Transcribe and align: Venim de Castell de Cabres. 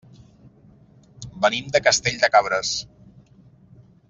Venim 1.45 1.69
de 1.77 1.83
Castell 1.89 2.19
de 2.25 2.31
Cabres. 2.37 2.73